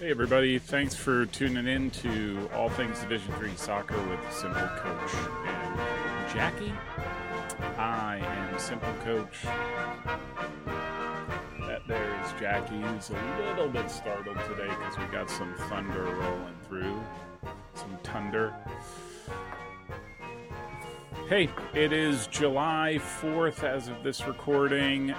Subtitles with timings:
[0.00, 5.14] Hey everybody, thanks for tuning in to All Things Division 3 Soccer with Simple Coach
[5.44, 6.72] and Jackie.
[7.76, 9.42] I am Simple Coach.
[11.66, 16.04] That there is Jackie, who's a little bit startled today because we got some thunder
[16.04, 16.98] rolling through.
[17.74, 18.54] Some thunder.
[21.28, 25.14] Hey, it is July 4th as of this recording.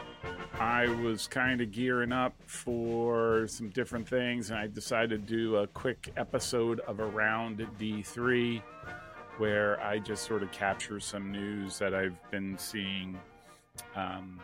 [0.61, 5.55] I was kind of gearing up for some different things, and I decided to do
[5.55, 8.61] a quick episode of Around D3
[9.39, 13.19] where I just sort of capture some news that I've been seeing
[13.95, 14.39] um,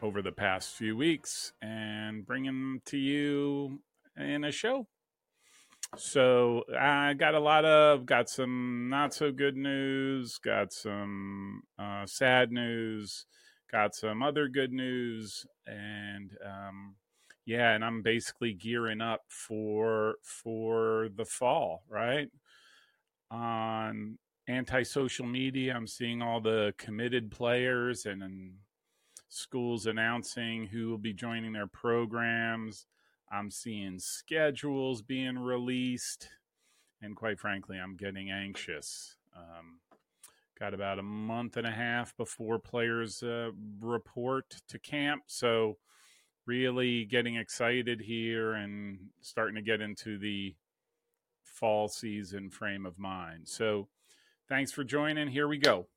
[0.00, 3.80] over the past few weeks and bring them to you
[4.16, 4.86] in a show.
[5.96, 12.06] So I got a lot of, got some not so good news, got some uh,
[12.06, 13.26] sad news
[13.74, 16.94] got some other good news, and um,
[17.44, 22.28] yeah, and I'm basically gearing up for for the fall, right?
[23.32, 24.16] On
[24.46, 28.52] anti-social media, I'm seeing all the committed players and, and
[29.28, 32.86] schools announcing who will be joining their programs.
[33.32, 36.28] I'm seeing schedules being released,
[37.02, 39.16] and quite frankly, I'm getting anxious.
[39.36, 39.80] Um,
[40.58, 45.24] Got about a month and a half before players uh, report to camp.
[45.26, 45.78] So,
[46.46, 50.54] really getting excited here and starting to get into the
[51.42, 53.48] fall season frame of mind.
[53.48, 53.88] So,
[54.48, 55.28] thanks for joining.
[55.28, 55.88] Here we go.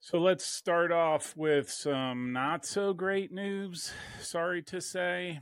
[0.00, 3.92] So, let's start off with some not so great news.
[4.20, 5.40] Sorry to say.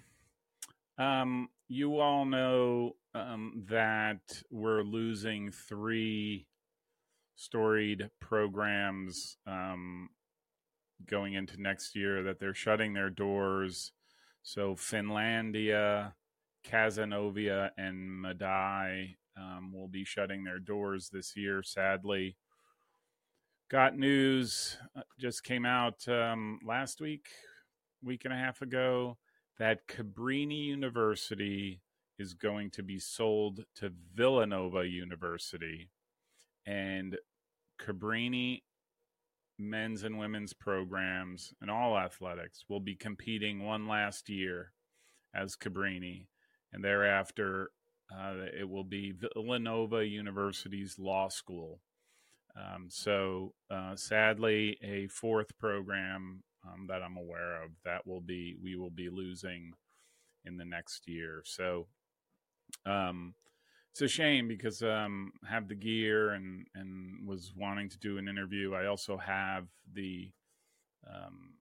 [0.99, 6.47] Um, you all know um, that we're losing three
[7.43, 10.09] storied programs um,
[11.11, 13.91] going into next year that they're shutting their doors.
[14.45, 16.13] So Finlandia,
[16.65, 22.37] Cazenovia, and Medaille um, will be shutting their doors this year, sadly.
[23.69, 27.27] Got news uh, just came out um, last week,
[28.05, 29.19] week and a half ago,
[29.59, 31.81] that Cabrini University
[32.21, 35.91] is going to be sold to Villanova University
[36.67, 37.17] and
[37.85, 38.63] Cabrini
[39.59, 44.73] men's and women's programs and all athletics will be competing one last year
[45.35, 46.27] as Cabrini,
[46.73, 47.71] and thereafter
[48.13, 51.81] uh, it will be Villanova University's law school.
[52.55, 58.57] Um, so, uh, sadly, a fourth program um, that I'm aware of that will be
[58.63, 59.73] we will be losing
[60.45, 61.43] in the next year.
[61.47, 61.87] So,
[62.85, 63.35] um,
[63.93, 68.27] it's a shame because um have the gear and and was wanting to do an
[68.27, 68.75] interview.
[68.75, 70.31] I also have the
[71.07, 71.55] um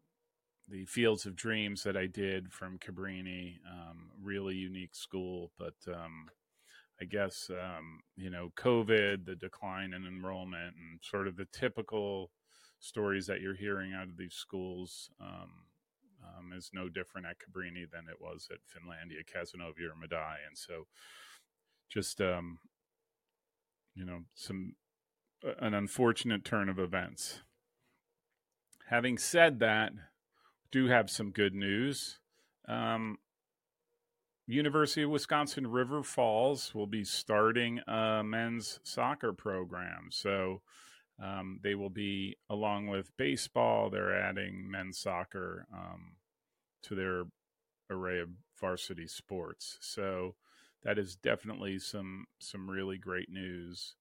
[0.69, 6.29] the Fields of Dreams that I did from Cabrini, um, really unique school, but um,
[7.01, 12.31] I guess um, you know COVID, the decline in enrollment, and sort of the typical
[12.79, 15.51] stories that you're hearing out of these schools um,
[16.23, 20.57] um, is no different at Cabrini than it was at Finlandia, Cazenovia, or Medaille, and
[20.57, 20.87] so
[21.91, 22.59] just um,
[23.93, 24.75] you know some
[25.59, 27.41] an unfortunate turn of events.
[28.89, 29.93] Having said that,
[30.71, 32.19] do have some good news.
[32.67, 33.17] Um,
[34.47, 40.09] University of Wisconsin River Falls will be starting a men's soccer program.
[40.11, 40.61] So
[41.23, 46.13] um, they will be, along with baseball, they're adding men's soccer um,
[46.83, 47.23] to their
[47.89, 49.77] array of varsity sports.
[49.79, 50.35] So
[50.83, 53.95] that is definitely some some really great news.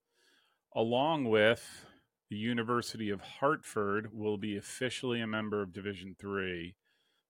[0.74, 1.86] Along with
[2.30, 6.76] the University of Hartford will be officially a member of Division Three.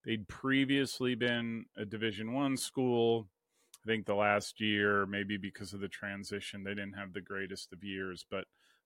[0.05, 3.28] They'd previously been a Division One school.
[3.84, 7.72] I think the last year, maybe because of the transition, they didn't have the greatest
[7.72, 8.27] of years.
[8.31, 8.44] But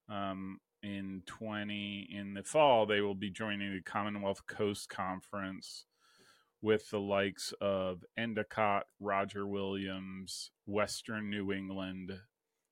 [0.08, 5.86] um, in 20 in the fall, they will be joining the Commonwealth Coast Conference
[6.64, 12.18] with the likes of Endicott, Roger Williams, Western New England,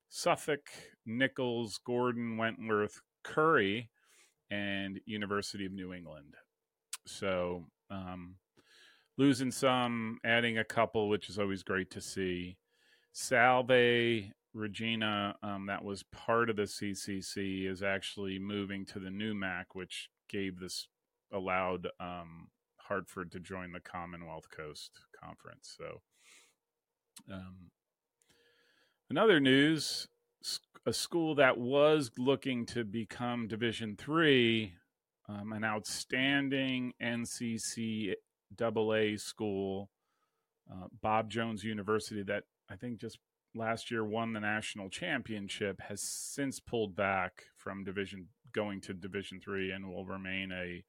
[0.08, 0.70] Suffolk,
[1.04, 3.90] Nichols, Gordon, Wentworth, Curry,
[4.50, 6.36] and University of New England.
[7.06, 8.36] So um,
[9.18, 12.56] losing some, adding a couple, which is always great to see.
[13.12, 14.22] Salve
[14.54, 19.74] Regina, um, that was part of the CCC, is actually moving to the new MAC,
[19.74, 20.88] which gave this
[21.30, 22.48] allowed um,
[22.88, 24.90] Hartford to join the Commonwealth Coast
[25.22, 25.76] Conference.
[25.78, 26.00] So,
[27.32, 27.70] um,
[29.10, 30.08] another news:
[30.86, 34.74] a school that was looking to become Division Three,
[35.28, 38.14] um, an outstanding NCC
[38.60, 39.90] AA school,
[40.70, 43.18] uh, Bob Jones University, that I think just
[43.54, 49.40] last year won the national championship, has since pulled back from division going to Division
[49.40, 50.82] three and will remain a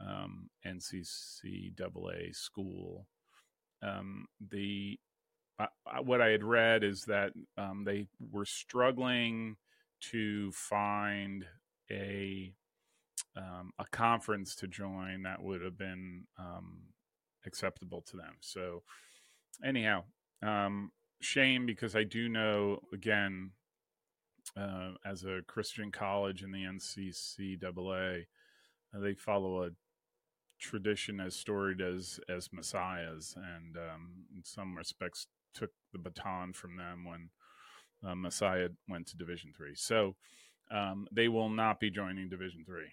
[0.00, 3.06] um, NCCAA school.
[3.82, 4.98] Um, the
[5.58, 5.66] uh,
[6.02, 9.56] what I had read is that um, they were struggling
[10.12, 11.46] to find
[11.90, 12.52] a
[13.36, 16.80] um, a conference to join that would have been um,
[17.46, 18.36] acceptable to them.
[18.40, 18.82] So,
[19.64, 20.04] anyhow,
[20.42, 20.90] um,
[21.20, 23.52] shame because I do know again
[24.58, 28.24] uh, as a Christian college in the NCCAA,
[28.94, 29.70] uh, they follow a
[30.58, 36.76] tradition as storied as as Messiah's, and um, in some respects took the baton from
[36.76, 37.30] them when
[38.04, 39.74] uh, Messiah went to Division Three.
[39.74, 40.16] So
[40.70, 42.92] um, they will not be joining Division Three.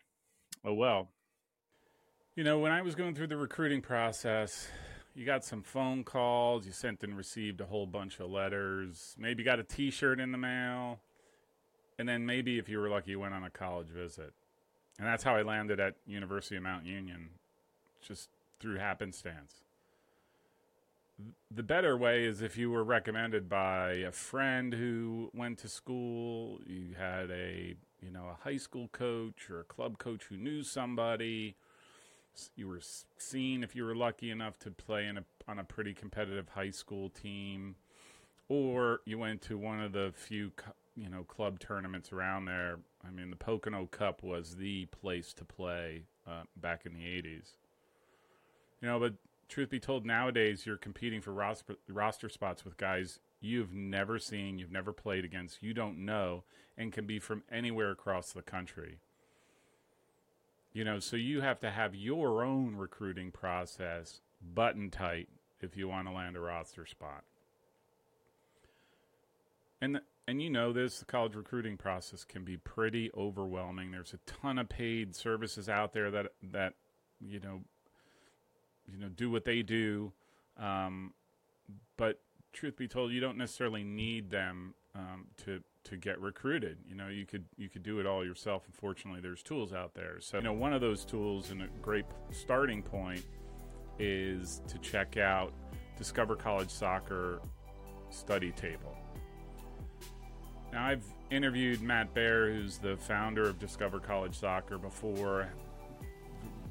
[0.64, 1.10] Oh well.
[2.36, 4.68] You know, when I was going through the recruiting process,
[5.14, 9.44] you got some phone calls, you sent and received a whole bunch of letters, maybe
[9.44, 11.00] got a T-shirt in the mail,
[12.00, 14.34] and then maybe if you were lucky, you went on a college visit.
[14.98, 17.30] And that's how I landed at University of Mount Union,
[18.08, 18.30] just
[18.60, 19.64] through happenstance.
[21.52, 26.60] The better way is if you were recommended by a friend who went to school,
[26.66, 30.64] you had a, you know, a high school coach or a club coach who knew
[30.64, 31.56] somebody,
[32.56, 32.82] you were
[33.18, 36.72] seen if you were lucky enough to play in a, on a pretty competitive high
[36.72, 37.76] school team,
[38.50, 40.52] or you went to one of the few
[40.96, 42.80] you know club tournaments around there.
[43.06, 47.52] I mean, the Pocono Cup was the place to play uh, back in the '80s.
[48.84, 49.14] You know, but
[49.48, 54.60] truth be told, nowadays you're competing for roster, roster spots with guys you've never seen,
[54.60, 56.44] you've never played against, you don't know,
[56.78, 58.98] and can be from anywhere across the country.
[60.74, 64.20] You know, so you have to have your own recruiting process
[64.54, 65.30] button tight
[65.62, 67.24] if you want to land a roster spot.
[69.80, 73.92] And and you know this, the college recruiting process can be pretty overwhelming.
[73.92, 76.74] There's a ton of paid services out there that that
[77.22, 77.62] you know
[78.92, 80.12] you know do what they do,
[80.58, 81.14] um,
[81.98, 82.20] but
[82.54, 86.78] truth be told, you don't necessarily need them um, to to get recruited.
[86.88, 88.64] You know, you could you could do it all yourself.
[88.68, 90.20] Unfortunately, there's tools out there.
[90.20, 93.26] So, you know, one of those tools and a great starting point
[94.00, 95.54] is to check out
[95.98, 97.42] Discover College Soccer
[98.10, 98.96] study table.
[100.72, 105.48] Now, I've interviewed Matt Baer, who's the founder of Discover College Soccer, before.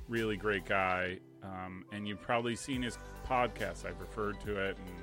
[0.09, 2.99] Really great guy, um, and you've probably seen his
[3.29, 3.87] podcast.
[3.87, 4.97] I've referred to it and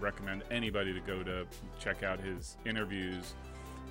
[0.00, 1.46] recommend anybody to go to
[1.78, 3.34] check out his interviews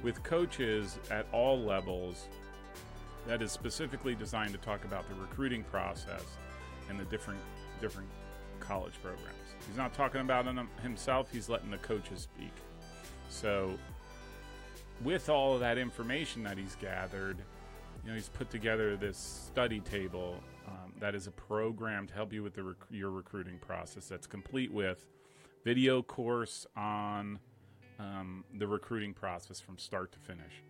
[0.04, 2.28] with coaches at all levels
[3.28, 6.24] that is specifically designed to talk about the recruiting process
[6.90, 7.40] and the different
[7.80, 8.10] different
[8.60, 9.36] college programs.
[9.68, 10.46] He's not talking about
[10.82, 12.54] himself, he's letting the coaches speak.
[13.30, 13.78] So
[15.04, 17.38] with all of that information that he's gathered,
[18.04, 22.32] you know, he's put together this study table um, that is a program to help
[22.32, 25.08] you with rec- your recruiting process that's complete with
[25.66, 27.40] video course on
[28.00, 30.64] um, the recruiting process from start to finish.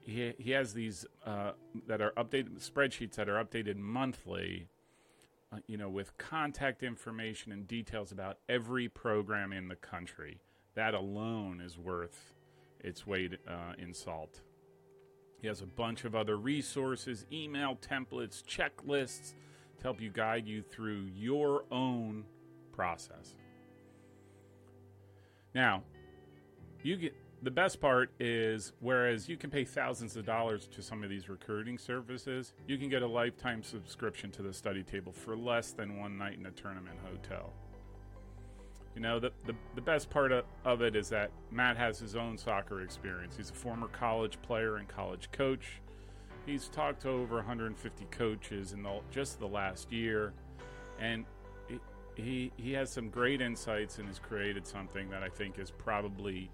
[0.00, 1.52] He, he has these uh,
[1.88, 4.68] that are updated spreadsheets that are updated monthly,
[5.52, 10.40] uh, you know, with contact information and details about every program in the country.
[10.74, 12.34] That alone is worth
[12.80, 14.42] its weight uh, in salt.
[15.40, 19.34] He has a bunch of other resources, email templates, checklists
[19.78, 22.24] to help you guide you through your own
[22.72, 23.36] process.
[25.54, 25.82] Now,
[26.82, 31.02] you get the best part is whereas you can pay thousands of dollars to some
[31.02, 35.36] of these recruiting services, you can get a lifetime subscription to the study table for
[35.36, 37.52] less than one night in a tournament hotel.
[38.96, 42.16] You know, the, the, the best part of, of it is that Matt has his
[42.16, 43.36] own soccer experience.
[43.36, 45.82] He's a former college player and college coach.
[46.46, 50.32] He's talked to over 150 coaches in the, just the last year.
[50.98, 51.26] And
[52.16, 56.50] he he has some great insights and has created something that I think is probably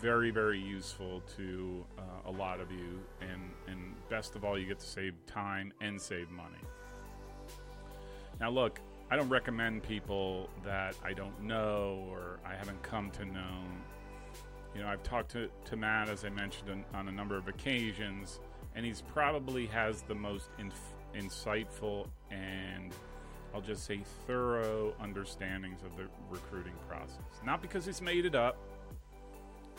[0.00, 4.66] very very useful to uh, a lot of you and and best of all you
[4.66, 6.62] get to save time and save money
[8.40, 13.24] now look i don't recommend people that i don't know or i haven't come to
[13.24, 13.58] know
[14.74, 17.48] you know i've talked to, to matt as i mentioned on, on a number of
[17.48, 18.40] occasions
[18.74, 22.92] and he's probably has the most inf- insightful and
[23.54, 27.40] I'll just say thorough understandings of the recruiting process.
[27.44, 28.56] Not because he's made it up,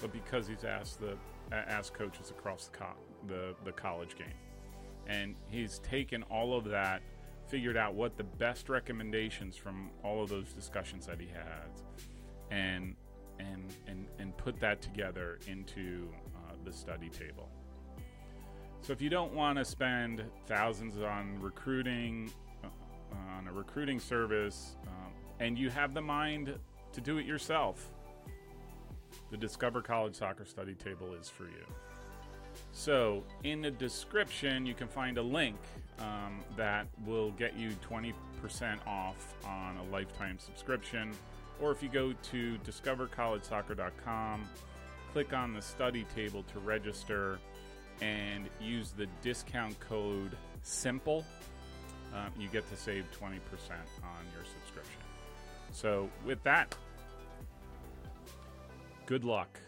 [0.02, 1.16] but because he's asked the
[1.52, 4.28] asked coaches across the co- the, the college game,
[5.08, 7.02] and he's taken all of that
[7.50, 11.70] figured out what the best recommendations from all of those discussions that he had,
[12.52, 12.96] and
[13.40, 17.50] and and and put that together into uh, the study table.
[18.82, 22.32] So if you don't want to spend thousands on recruiting,
[22.64, 22.68] uh,
[23.38, 26.58] on a recruiting service, um, and you have the mind
[26.94, 27.92] to do it yourself,
[29.32, 31.66] the Discover College Soccer Study Table is for you.
[32.72, 35.58] So, in the description, you can find a link
[36.00, 38.14] um, that will get you 20%
[38.88, 41.12] off on a lifetime subscription.
[41.62, 44.48] Or if you go to discovercollegesoccer.com,
[45.12, 47.40] click on the study table to register
[48.02, 51.26] and use the discount code SIMPLE,
[52.14, 53.40] um, you get to save 20% on
[54.34, 55.02] your subscription.
[55.72, 56.76] So, with that,
[59.06, 59.60] good luck.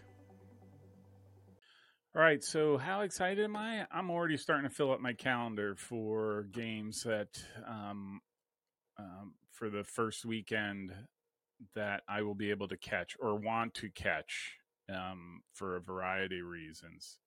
[2.14, 3.86] All right, so how excited am I?
[3.90, 8.20] I'm already starting to fill up my calendar for games that um,
[9.00, 10.92] um, for the first weekend
[11.74, 14.58] that I will be able to catch or want to catch
[14.94, 17.18] um, for a variety of reasons.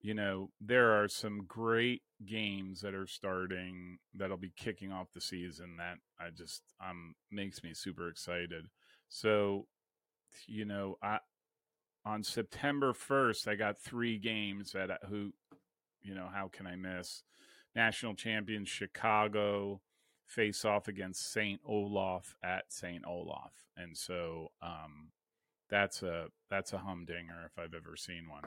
[0.00, 5.20] You know, there are some great games that are starting that'll be kicking off the
[5.20, 8.66] season that I just um makes me super excited.
[9.08, 9.66] So,
[10.46, 11.18] you know, I
[12.04, 15.32] on September 1st, I got three games at who,
[16.02, 17.22] you know, how can I miss?
[17.74, 19.80] National champions Chicago
[20.26, 21.60] face off against St.
[21.66, 23.04] Olaf at St.
[23.06, 23.52] Olaf.
[23.76, 25.10] And so um,
[25.68, 28.44] that's a that's a humdinger if I've ever seen one.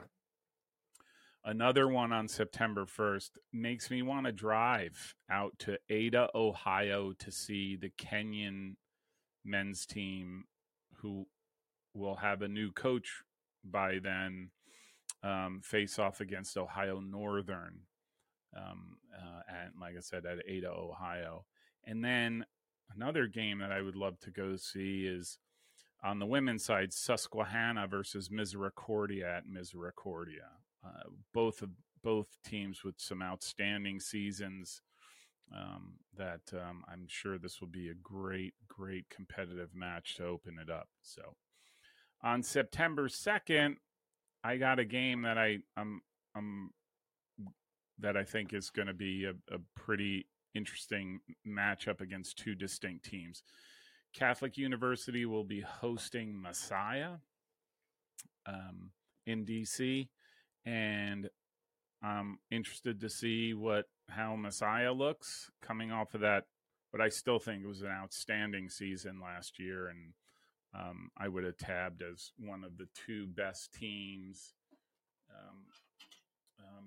[1.44, 7.30] Another one on September 1st makes me want to drive out to Ada, Ohio to
[7.30, 8.76] see the Kenyon
[9.44, 10.44] men's team
[10.96, 11.26] who
[11.94, 13.22] will have a new coach
[13.70, 14.50] by then
[15.22, 17.80] um, face off against Ohio Northern.
[18.56, 21.44] Um, uh, and like I said, at Ada, Ohio.
[21.84, 22.44] And then
[22.94, 25.38] another game that I would love to go see is
[26.02, 30.48] on the women's side, Susquehanna versus Misericordia at Misericordia.
[30.84, 31.70] Uh, both of
[32.02, 34.82] both teams with some outstanding seasons.
[35.50, 40.58] Um, that um, I'm sure this will be a great, great competitive match to open
[40.60, 40.88] it up.
[41.00, 41.36] So
[42.22, 43.76] on September 2nd,
[44.42, 46.00] I got a game that I um
[46.34, 46.70] um
[48.00, 53.04] that I think is going to be a, a, pretty interesting matchup against two distinct
[53.04, 53.42] teams.
[54.14, 57.14] Catholic University will be hosting Messiah
[58.46, 58.90] um,
[59.26, 60.08] in DC,
[60.64, 61.28] and
[62.02, 66.44] I'm interested to see what how Messiah looks coming off of that.
[66.90, 70.14] But I still think it was an outstanding season last year, and
[70.74, 74.54] um, I would have tabbed as one of the two best teams
[75.30, 75.56] um,
[76.60, 76.86] um,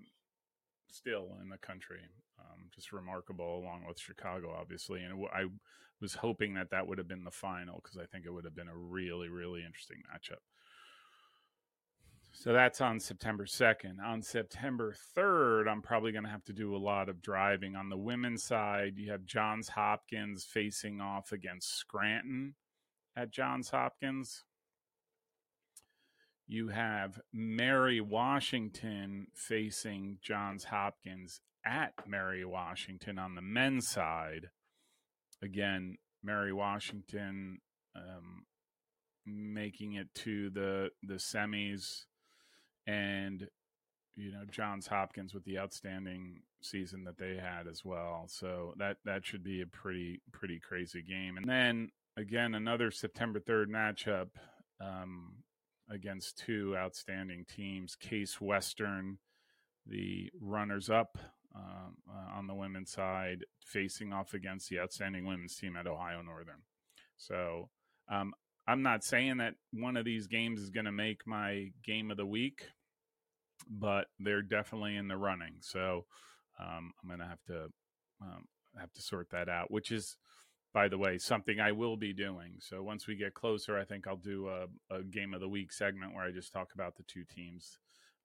[0.90, 2.02] still in the country.
[2.40, 5.02] Um, just remarkable, along with Chicago, obviously.
[5.04, 5.46] And I
[6.00, 8.56] was hoping that that would have been the final because I think it would have
[8.56, 10.42] been a really, really interesting matchup.
[12.34, 14.02] So that's on September 2nd.
[14.04, 17.76] On September 3rd, I'm probably going to have to do a lot of driving.
[17.76, 22.56] On the women's side, you have Johns Hopkins facing off against Scranton
[23.16, 24.44] at Johns Hopkins.
[26.48, 34.50] You have Mary Washington facing Johns Hopkins at Mary Washington on the men's side.
[35.42, 37.60] Again, Mary Washington
[37.96, 38.46] um,
[39.26, 42.06] making it to the the semis,
[42.86, 43.48] and
[44.16, 48.26] you know Johns Hopkins with the outstanding season that they had as well.
[48.28, 51.38] So that that should be a pretty pretty crazy game.
[51.38, 54.30] And then again, another September 3rd matchup
[54.80, 55.44] um,
[55.90, 59.18] against two outstanding teams Case Western,
[59.86, 61.18] the runners up
[61.56, 66.22] um, uh, on the women's side, facing off against the outstanding women's team at Ohio
[66.22, 66.64] Northern.
[67.18, 67.70] So
[68.10, 68.34] um,
[68.68, 72.18] I'm not saying that one of these games is going to make my game of
[72.18, 72.68] the week,
[73.70, 75.56] but they're definitely in the running.
[75.60, 76.06] So
[76.60, 77.64] um, I'm going to have to
[78.22, 78.46] um,
[78.80, 80.16] have to sort that out, which is
[80.74, 82.56] by the way, something I will be doing.
[82.60, 85.74] So once we get closer, I think I'll do a, a game of the week
[85.74, 87.80] segment where I just talk about the two teams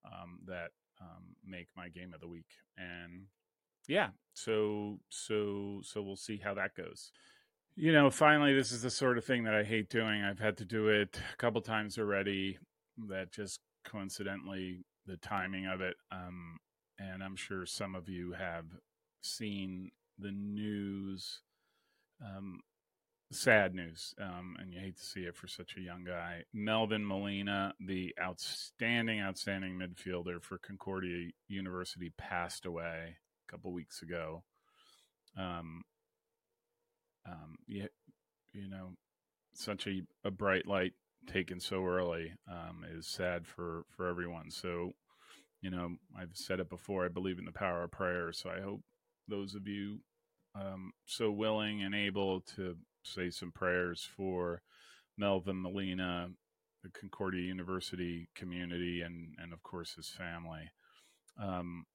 [0.05, 0.69] um, that
[1.01, 2.47] um, make my game of the week.
[2.77, 3.25] And
[3.87, 7.11] yeah, so so so we'll see how that goes.
[7.75, 10.23] You know, finally, this is the sort of thing that I hate doing.
[10.23, 12.57] I've had to do it a couple times already.
[13.09, 16.57] That just coincidentally, the timing of it, um,
[16.97, 18.65] and I'm sure some of you have
[19.21, 21.41] seen the news
[22.21, 22.61] um,
[23.31, 26.43] sad news, um, and you hate to see it for such a young guy.
[26.53, 34.43] Melvin Molina, the outstanding, outstanding midfielder for Concordia University, passed away a couple weeks ago.
[35.37, 35.83] um,
[37.25, 37.87] um, you,
[38.53, 38.93] you know,
[39.53, 40.93] such a, a bright light
[41.27, 44.49] taken so early um, is sad for for everyone.
[44.51, 44.93] So,
[45.61, 47.05] you know, I've said it before.
[47.05, 48.31] I believe in the power of prayer.
[48.33, 48.81] So I hope
[49.27, 49.99] those of you
[50.59, 54.61] um, so willing and able to say some prayers for
[55.17, 56.29] Melvin Molina,
[56.83, 60.71] the Concordia University community, and and of course his family.
[61.41, 61.85] Um,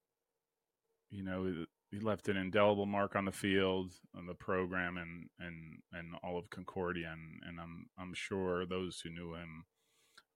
[1.09, 5.79] you know, he left an indelible mark on the field, on the program, and and
[5.91, 9.65] and all of Concordia, and, and I'm I'm sure those who knew him,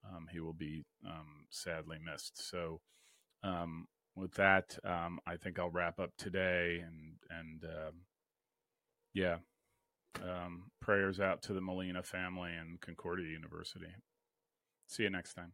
[0.06, 2.50] um, he will be um, sadly missed.
[2.50, 2.82] So,
[3.44, 7.92] um, with that, um, I think I'll wrap up today, and and uh,
[9.18, 9.38] yeah,
[10.24, 13.88] um, prayers out to the Molina family and Concordia University.
[14.88, 15.54] See you next time.